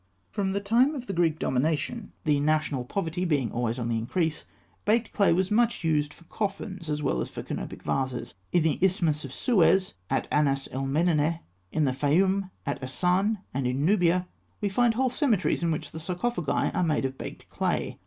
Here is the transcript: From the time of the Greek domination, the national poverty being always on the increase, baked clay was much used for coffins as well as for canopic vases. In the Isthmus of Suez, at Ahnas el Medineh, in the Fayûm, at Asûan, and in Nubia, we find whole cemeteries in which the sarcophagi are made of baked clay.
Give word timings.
From 0.31 0.53
the 0.53 0.59
time 0.59 0.95
of 0.95 1.05
the 1.05 1.13
Greek 1.13 1.37
domination, 1.37 2.11
the 2.23 2.39
national 2.39 2.85
poverty 2.85 3.23
being 3.23 3.51
always 3.51 3.77
on 3.77 3.87
the 3.87 3.99
increase, 3.99 4.45
baked 4.83 5.11
clay 5.13 5.31
was 5.31 5.51
much 5.51 5.83
used 5.83 6.11
for 6.11 6.23
coffins 6.23 6.89
as 6.89 7.03
well 7.03 7.21
as 7.21 7.29
for 7.29 7.43
canopic 7.43 7.83
vases. 7.83 8.33
In 8.51 8.63
the 8.63 8.79
Isthmus 8.81 9.23
of 9.25 9.31
Suez, 9.31 9.93
at 10.09 10.27
Ahnas 10.31 10.67
el 10.71 10.87
Medineh, 10.87 11.41
in 11.71 11.85
the 11.85 11.91
Fayûm, 11.91 12.49
at 12.65 12.81
Asûan, 12.81 13.43
and 13.53 13.67
in 13.67 13.85
Nubia, 13.85 14.27
we 14.59 14.69
find 14.69 14.95
whole 14.95 15.11
cemeteries 15.11 15.61
in 15.61 15.69
which 15.69 15.91
the 15.91 15.99
sarcophagi 15.99 16.73
are 16.73 16.83
made 16.83 17.05
of 17.05 17.15
baked 17.19 17.47
clay. 17.49 17.99